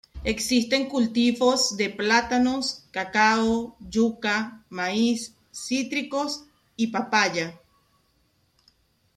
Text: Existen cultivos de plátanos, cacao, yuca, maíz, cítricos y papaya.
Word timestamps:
Existen 0.23 0.89
cultivos 0.89 1.77
de 1.77 1.91
plátanos, 1.91 2.87
cacao, 2.89 3.75
yuca, 3.87 4.65
maíz, 4.67 5.35
cítricos 5.51 6.43
y 6.75 6.87
papaya. 6.87 7.59